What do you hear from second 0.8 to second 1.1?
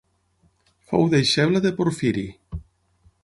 Fou